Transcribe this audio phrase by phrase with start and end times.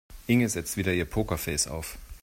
[0.25, 1.95] Inge setzte wieder ihr Pokerface auf.